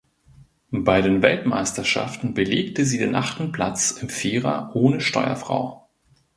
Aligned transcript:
Bei 0.71 0.99
den 1.03 1.21
Weltmeisterschaften 1.21 2.33
belegte 2.33 2.85
sie 2.85 2.97
den 2.97 3.13
achten 3.13 3.51
Platz 3.51 3.91
im 4.01 4.09
Vierer 4.09 4.71
ohne 4.75 4.99
Steuerfrau. 4.99 5.89